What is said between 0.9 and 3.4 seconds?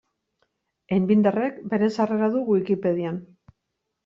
Einbinderrek bere sarrera du Wikipedian.